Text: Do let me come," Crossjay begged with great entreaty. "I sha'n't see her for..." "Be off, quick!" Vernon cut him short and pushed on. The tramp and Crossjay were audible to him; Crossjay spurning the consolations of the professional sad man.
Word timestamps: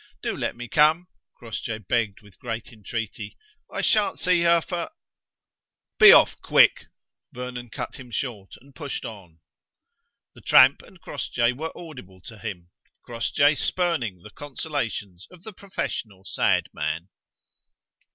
Do 0.23 0.35
let 0.35 0.55
me 0.55 0.67
come," 0.67 1.09
Crossjay 1.35 1.77
begged 1.77 2.21
with 2.23 2.39
great 2.39 2.73
entreaty. 2.73 3.37
"I 3.71 3.81
sha'n't 3.81 4.17
see 4.17 4.41
her 4.41 4.59
for..." 4.59 4.89
"Be 5.99 6.11
off, 6.11 6.41
quick!" 6.41 6.87
Vernon 7.31 7.69
cut 7.69 7.97
him 7.99 8.09
short 8.09 8.55
and 8.61 8.73
pushed 8.73 9.05
on. 9.05 9.41
The 10.33 10.41
tramp 10.41 10.81
and 10.81 10.99
Crossjay 10.99 11.51
were 11.53 11.71
audible 11.77 12.19
to 12.21 12.39
him; 12.39 12.71
Crossjay 13.03 13.53
spurning 13.53 14.23
the 14.23 14.31
consolations 14.31 15.27
of 15.29 15.43
the 15.43 15.53
professional 15.53 16.23
sad 16.25 16.69
man. 16.73 17.09